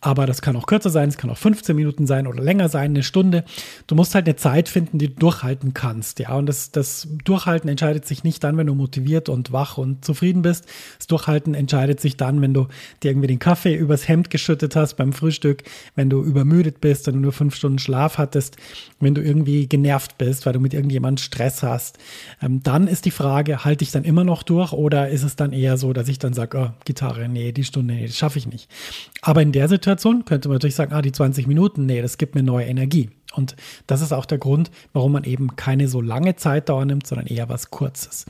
Aber 0.00 0.26
das 0.26 0.42
kann 0.42 0.56
auch 0.56 0.66
kürzer 0.66 0.90
sein, 0.90 1.08
es 1.08 1.18
kann 1.18 1.28
auch 1.28 1.36
15 1.36 1.74
Minuten 1.74 2.06
sein 2.06 2.26
oder 2.28 2.42
länger 2.42 2.68
sein, 2.68 2.92
eine 2.92 3.02
Stunde. 3.02 3.44
Du 3.88 3.96
musst 3.96 4.14
halt 4.14 4.26
eine 4.26 4.36
Zeit 4.36 4.68
finden, 4.68 4.98
die 4.98 5.08
du 5.08 5.14
durchhalten 5.14 5.74
kannst. 5.74 6.20
Ja, 6.20 6.34
und 6.34 6.46
das, 6.46 6.70
das 6.70 7.08
Durchhalten 7.24 7.68
entscheidet 7.68 8.06
sich 8.06 8.22
nicht 8.22 8.44
dann, 8.44 8.56
wenn 8.56 8.68
du 8.68 8.76
motiviert 8.76 9.28
und 9.28 9.52
wach 9.52 9.76
und 9.76 10.04
zufrieden 10.04 10.42
bist. 10.42 10.66
Das 10.98 11.08
Durchhalten 11.08 11.54
entscheidet 11.54 12.00
sich 12.00 12.16
dann, 12.16 12.40
wenn 12.40 12.54
du 12.54 12.68
dir 13.02 13.10
irgendwie 13.10 13.26
den 13.26 13.40
Kaffee 13.40 13.74
übers 13.74 14.06
Hemd 14.06 14.30
geschüttet 14.30 14.76
hast 14.76 14.94
beim 14.94 15.12
Frühstück, 15.12 15.64
wenn 15.96 16.08
du 16.08 16.22
übermüdet 16.22 16.80
bist, 16.80 17.08
wenn 17.08 17.14
du 17.14 17.20
nur 17.20 17.32
fünf 17.32 17.56
Stunden 17.56 17.80
Schlaf 17.80 18.18
hattest, 18.18 18.45
wenn 19.00 19.14
du 19.14 19.22
irgendwie 19.22 19.68
genervt 19.68 20.18
bist, 20.18 20.46
weil 20.46 20.52
du 20.52 20.60
mit 20.60 20.74
irgendjemandem 20.74 21.22
Stress 21.22 21.62
hast 21.62 21.98
ähm, 22.42 22.62
dann 22.62 22.88
ist 22.88 23.04
die 23.04 23.10
Frage, 23.10 23.64
halte 23.64 23.84
ich 23.84 23.92
dann 23.92 24.04
immer 24.04 24.24
noch 24.24 24.42
durch 24.42 24.72
oder 24.72 25.08
ist 25.08 25.22
es 25.22 25.36
dann 25.36 25.52
eher 25.52 25.76
so, 25.76 25.92
dass 25.92 26.08
ich 26.08 26.18
dann 26.18 26.34
sage, 26.34 26.58
oh, 26.58 26.70
Gitarre, 26.84 27.28
nee, 27.28 27.52
die 27.52 27.64
Stunde, 27.64 27.94
nee, 27.94 28.06
das 28.06 28.16
schaffe 28.16 28.38
ich 28.38 28.46
nicht. 28.46 28.68
Aber 29.22 29.42
in 29.42 29.52
der 29.52 29.68
Situation 29.68 30.24
könnte 30.24 30.48
man 30.48 30.56
natürlich 30.56 30.74
sagen, 30.74 30.92
ah, 30.92 31.02
die 31.02 31.12
20 31.12 31.46
Minuten, 31.46 31.86
nee, 31.86 32.02
das 32.02 32.18
gibt 32.18 32.34
mir 32.34 32.42
neue 32.42 32.66
Energie. 32.66 33.10
Und 33.34 33.56
das 33.86 34.00
ist 34.00 34.12
auch 34.12 34.26
der 34.26 34.38
Grund, 34.38 34.70
warum 34.92 35.12
man 35.12 35.24
eben 35.24 35.56
keine 35.56 35.88
so 35.88 36.00
lange 36.00 36.36
Zeitdauer 36.36 36.84
nimmt, 36.84 37.06
sondern 37.06 37.26
eher 37.26 37.48
was 37.48 37.70
Kurzes. 37.70 38.24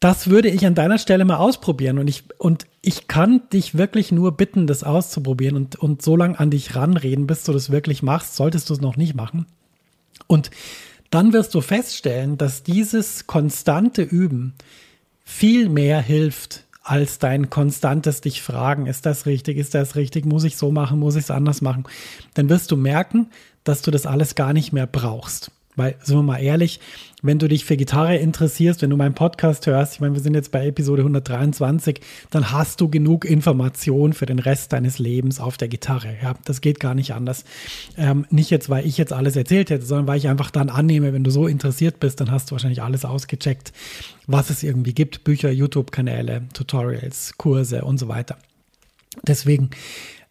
Das 0.00 0.28
würde 0.28 0.50
ich 0.50 0.66
an 0.66 0.74
deiner 0.74 0.98
Stelle 0.98 1.24
mal 1.24 1.36
ausprobieren 1.36 1.98
und 1.98 2.08
ich, 2.08 2.24
und 2.38 2.66
ich 2.82 3.08
kann 3.08 3.42
dich 3.52 3.76
wirklich 3.78 4.12
nur 4.12 4.36
bitten, 4.36 4.66
das 4.66 4.84
auszuprobieren 4.84 5.56
und, 5.56 5.76
und 5.76 6.02
so 6.02 6.16
lange 6.16 6.38
an 6.38 6.50
dich 6.50 6.76
ranreden, 6.76 7.26
bis 7.26 7.44
du 7.44 7.52
das 7.52 7.70
wirklich 7.70 8.02
machst, 8.02 8.36
solltest 8.36 8.68
du 8.68 8.74
es 8.74 8.80
noch 8.80 8.96
nicht 8.96 9.14
machen. 9.14 9.46
Und 10.26 10.50
dann 11.10 11.32
wirst 11.32 11.54
du 11.54 11.60
feststellen, 11.60 12.36
dass 12.36 12.62
dieses 12.62 13.26
konstante 13.26 14.02
Üben 14.02 14.54
viel 15.24 15.68
mehr 15.68 16.00
hilft 16.00 16.64
als 16.82 17.18
dein 17.18 17.50
konstantes 17.50 18.20
dich 18.20 18.42
fragen, 18.42 18.86
ist 18.86 19.06
das 19.06 19.26
richtig, 19.26 19.56
ist 19.56 19.74
das 19.74 19.96
richtig, 19.96 20.24
muss 20.24 20.44
ich 20.44 20.56
so 20.56 20.70
machen, 20.70 21.00
muss 21.00 21.16
ich 21.16 21.24
es 21.24 21.30
anders 21.30 21.60
machen. 21.60 21.84
Dann 22.34 22.48
wirst 22.48 22.70
du 22.70 22.76
merken, 22.76 23.30
dass 23.64 23.82
du 23.82 23.90
das 23.90 24.06
alles 24.06 24.36
gar 24.36 24.52
nicht 24.52 24.72
mehr 24.72 24.86
brauchst. 24.86 25.50
Weil, 25.76 25.96
sind 26.02 26.16
wir 26.16 26.22
mal 26.22 26.38
ehrlich, 26.38 26.80
wenn 27.22 27.38
du 27.38 27.48
dich 27.48 27.64
für 27.64 27.76
Gitarre 27.76 28.16
interessierst, 28.16 28.82
wenn 28.82 28.90
du 28.90 28.96
meinen 28.96 29.14
Podcast 29.14 29.66
hörst, 29.66 29.94
ich 29.94 30.00
meine, 30.00 30.14
wir 30.14 30.22
sind 30.22 30.34
jetzt 30.34 30.50
bei 30.50 30.66
Episode 30.66 31.02
123, 31.02 32.00
dann 32.30 32.50
hast 32.50 32.80
du 32.80 32.88
genug 32.88 33.24
Information 33.24 34.14
für 34.14 34.26
den 34.26 34.38
Rest 34.38 34.72
deines 34.72 34.98
Lebens 34.98 35.38
auf 35.38 35.58
der 35.58 35.68
Gitarre. 35.68 36.16
Ja, 36.22 36.34
das 36.44 36.62
geht 36.62 36.80
gar 36.80 36.94
nicht 36.94 37.12
anders. 37.12 37.44
Ähm, 37.98 38.26
nicht 38.30 38.50
jetzt, 38.50 38.70
weil 38.70 38.86
ich 38.86 38.96
jetzt 38.96 39.12
alles 39.12 39.36
erzählt 39.36 39.68
hätte, 39.68 39.84
sondern 39.84 40.06
weil 40.06 40.18
ich 40.18 40.28
einfach 40.28 40.50
dann 40.50 40.70
annehme, 40.70 41.12
wenn 41.12 41.24
du 41.24 41.30
so 41.30 41.46
interessiert 41.46 42.00
bist, 42.00 42.20
dann 42.20 42.30
hast 42.30 42.50
du 42.50 42.52
wahrscheinlich 42.52 42.82
alles 42.82 43.04
ausgecheckt, 43.04 43.72
was 44.26 44.48
es 44.48 44.62
irgendwie 44.62 44.94
gibt. 44.94 45.24
Bücher, 45.24 45.50
YouTube-Kanäle, 45.50 46.44
Tutorials, 46.54 47.34
Kurse 47.36 47.84
und 47.84 47.98
so 47.98 48.08
weiter. 48.08 48.38
Deswegen, 49.26 49.70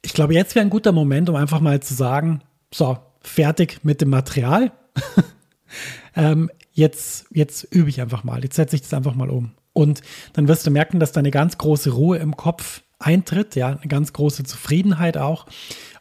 ich 0.01 0.13
glaube, 0.13 0.33
jetzt 0.33 0.55
wäre 0.55 0.65
ein 0.65 0.71
guter 0.71 0.91
Moment, 0.91 1.29
um 1.29 1.35
einfach 1.35 1.59
mal 1.59 1.81
zu 1.81 1.93
sagen, 1.93 2.41
so, 2.73 2.97
fertig 3.21 3.79
mit 3.83 4.01
dem 4.01 4.09
Material. 4.09 4.71
ähm, 6.15 6.49
jetzt, 6.73 7.25
jetzt 7.31 7.63
übe 7.63 7.89
ich 7.89 8.01
einfach 8.01 8.23
mal, 8.23 8.43
jetzt 8.43 8.55
setze 8.55 8.75
ich 8.75 8.81
das 8.81 8.93
einfach 8.93 9.15
mal 9.15 9.29
um. 9.29 9.51
Und 9.73 10.01
dann 10.33 10.47
wirst 10.47 10.65
du 10.65 10.71
merken, 10.71 10.99
dass 10.99 11.11
da 11.11 11.19
eine 11.19 11.31
ganz 11.31 11.57
große 11.57 11.91
Ruhe 11.91 12.17
im 12.17 12.37
Kopf 12.37 12.81
eintritt, 12.99 13.55
ja, 13.55 13.69
eine 13.69 13.87
ganz 13.87 14.13
große 14.13 14.43
Zufriedenheit 14.43 15.17
auch. 15.17 15.47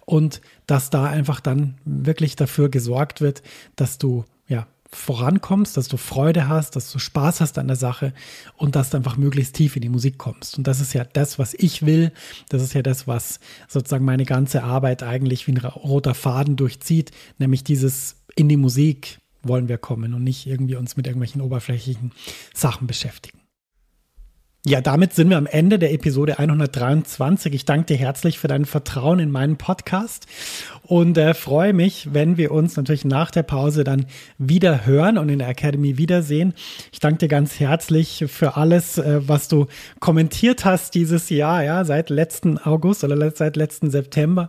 Und 0.06 0.40
dass 0.66 0.90
da 0.90 1.04
einfach 1.06 1.40
dann 1.40 1.78
wirklich 1.84 2.36
dafür 2.36 2.68
gesorgt 2.68 3.20
wird, 3.20 3.42
dass 3.74 3.98
du 3.98 4.24
ja 4.46 4.66
vorankommst, 4.90 5.76
dass 5.76 5.88
du 5.88 5.96
Freude 5.96 6.48
hast, 6.48 6.76
dass 6.76 6.92
du 6.92 6.98
Spaß 6.98 7.40
hast 7.40 7.58
an 7.58 7.66
der 7.66 7.76
Sache 7.76 8.12
und 8.56 8.76
dass 8.76 8.90
du 8.90 8.96
einfach 8.96 9.16
möglichst 9.16 9.56
tief 9.56 9.76
in 9.76 9.82
die 9.82 9.88
Musik 9.88 10.18
kommst. 10.18 10.56
Und 10.56 10.66
das 10.66 10.80
ist 10.80 10.92
ja 10.92 11.04
das, 11.04 11.38
was 11.38 11.54
ich 11.54 11.84
will. 11.84 12.12
Das 12.48 12.62
ist 12.62 12.74
ja 12.74 12.82
das, 12.82 13.06
was 13.06 13.40
sozusagen 13.66 14.04
meine 14.04 14.24
ganze 14.24 14.62
Arbeit 14.62 15.02
eigentlich 15.02 15.46
wie 15.46 15.52
ein 15.52 15.58
roter 15.58 16.14
Faden 16.14 16.56
durchzieht, 16.56 17.10
nämlich 17.38 17.64
dieses 17.64 18.16
in 18.34 18.48
die 18.48 18.56
Musik 18.56 19.18
wollen 19.42 19.68
wir 19.68 19.78
kommen 19.78 20.14
und 20.14 20.24
nicht 20.24 20.46
irgendwie 20.46 20.76
uns 20.76 20.96
mit 20.96 21.06
irgendwelchen 21.06 21.40
oberflächlichen 21.40 22.12
Sachen 22.54 22.86
beschäftigen. 22.86 23.43
Ja, 24.66 24.80
damit 24.80 25.12
sind 25.12 25.28
wir 25.28 25.37
am 25.37 25.44
Ende 25.44 25.78
der 25.78 25.92
Episode 25.92 26.38
123. 26.38 27.52
Ich 27.52 27.66
danke 27.66 27.85
dir 27.85 27.97
herzlich 27.99 28.38
für 28.38 28.49
dein 28.49 28.64
Vertrauen 28.64 29.18
in 29.18 29.30
meinen 29.30 29.59
Podcast 29.59 30.26
und 30.80 31.18
äh, 31.18 31.35
freue 31.35 31.75
mich, 31.75 32.14
wenn 32.14 32.38
wir 32.38 32.50
uns 32.50 32.75
natürlich 32.78 33.04
nach 33.04 33.30
der 33.30 33.42
Pause 33.42 33.85
dann 33.85 34.06
wieder 34.38 34.87
hören 34.87 35.18
und 35.18 35.28
in 35.28 35.40
der 35.40 35.49
Academy 35.49 35.99
wiedersehen. 35.99 36.54
Ich 36.92 36.99
danke 36.99 37.18
dir 37.18 37.28
ganz 37.28 37.61
herzlich 37.61 38.25
für 38.28 38.56
alles, 38.56 38.97
äh, 38.97 39.21
was 39.28 39.49
du 39.49 39.66
kommentiert 40.00 40.64
hast 40.64 40.94
dieses 40.94 41.28
Jahr, 41.28 41.62
ja, 41.62 41.85
seit 41.85 42.09
letzten 42.09 42.56
August 42.56 43.04
oder 43.04 43.33
seit 43.35 43.56
letzten 43.56 43.90
September 43.90 44.49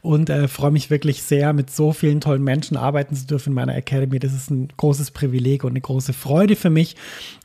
und 0.00 0.30
äh, 0.30 0.46
freue 0.46 0.70
mich 0.70 0.90
wirklich 0.90 1.24
sehr, 1.24 1.52
mit 1.52 1.70
so 1.70 1.90
vielen 1.90 2.20
tollen 2.20 2.44
Menschen 2.44 2.76
arbeiten 2.76 3.16
zu 3.16 3.26
dürfen 3.26 3.48
in 3.48 3.54
meiner 3.54 3.74
Academy. 3.74 4.20
Das 4.20 4.32
ist 4.32 4.48
ein 4.48 4.68
großes 4.76 5.10
Privileg 5.10 5.64
und 5.64 5.70
eine 5.70 5.80
große 5.80 6.12
Freude 6.12 6.54
für 6.54 6.70
mich. 6.70 6.94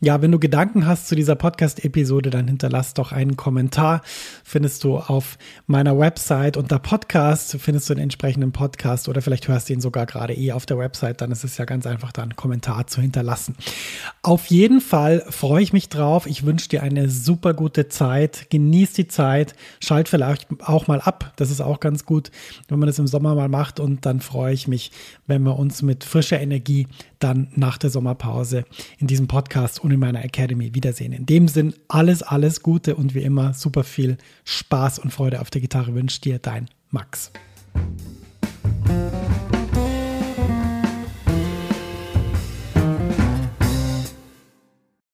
Ja, 0.02 0.22
wenn 0.22 0.32
du 0.32 0.38
Gedanken 0.38 0.86
hast 0.86 1.08
zu 1.08 1.16
dieser 1.16 1.34
Podcast-Episode, 1.34 2.11
dann 2.20 2.48
hinterlass 2.48 2.94
doch 2.94 3.14
einen 3.14 3.38
Kommentar. 3.38 4.02
Findest 4.44 4.84
du 4.84 4.98
auf 4.98 5.38
meiner 5.68 5.98
Website 5.98 6.58
unter 6.58 6.80
Podcast, 6.80 7.56
findest 7.60 7.90
du 7.90 7.94
den 7.94 8.04
entsprechenden 8.04 8.52
Podcast 8.52 9.08
oder 9.08 9.22
vielleicht 9.22 9.48
hörst 9.48 9.70
du 9.70 9.74
ihn 9.74 9.82
sogar 9.82 10.06
gerade 10.06 10.34
eh 10.34 10.52
auf 10.52 10.66
der 10.66 10.78
Website, 10.78 11.22
dann 11.22 11.32
ist 11.32 11.44
es 11.44 11.58
ja 11.58 11.66
ganz 11.66 11.88
einfach, 11.88 12.12
da 12.12 12.24
einen 12.24 12.36
Kommentar 12.36 12.88
zu 12.88 13.02
hinterlassen. 13.02 13.56
Auf 14.22 14.48
jeden 14.48 14.82
Fall 14.82 15.24
freue 15.30 15.64
ich 15.64 15.74
mich 15.74 15.90
drauf. 15.90 16.26
Ich 16.26 16.46
wünsche 16.46 16.70
dir 16.70 16.84
eine 16.84 17.10
super 17.10 17.54
gute 17.54 17.88
Zeit. 17.88 18.50
Genieß 18.50 18.94
die 18.94 19.08
Zeit. 19.08 19.56
Schalt 19.80 20.10
vielleicht 20.10 20.48
auch 20.62 20.88
mal 20.88 21.02
ab. 21.02 21.34
Das 21.38 21.52
ist 21.52 21.62
auch 21.62 21.80
ganz 21.80 22.06
gut, 22.06 22.32
wenn 22.68 22.80
man 22.80 22.88
das 22.88 23.00
im 23.00 23.08
Sommer 23.08 23.36
mal 23.36 23.50
macht. 23.50 23.80
Und 23.80 24.06
dann 24.06 24.20
freue 24.20 24.54
ich 24.54 24.68
mich, 24.68 24.92
wenn 25.28 25.44
wir 25.44 25.58
uns 25.58 25.82
mit 25.82 26.04
frischer 26.04 26.40
Energie 26.40 26.88
dann 27.20 27.50
nach 27.56 27.78
der 27.78 27.90
Sommerpause 27.90 28.66
in 28.98 29.08
diesem 29.08 29.28
Podcast 29.28 29.84
und 29.84 29.92
in 29.92 30.00
meiner 30.00 30.24
Academy 30.24 30.74
wiedersehen. 30.74 31.14
In 31.14 31.26
dem 31.26 31.48
Sinn, 31.48 31.74
alles, 32.02 32.24
alles 32.24 32.64
Gute 32.64 32.96
und 32.96 33.14
wie 33.14 33.22
immer 33.22 33.54
super 33.54 33.84
viel 33.84 34.18
Spaß 34.44 34.98
und 34.98 35.12
Freude 35.12 35.40
auf 35.40 35.52
der 35.52 35.62
Gitarre 35.62 35.94
wünscht 35.94 36.26
dir 36.26 36.40
dein 36.40 36.68
Max. 36.90 37.32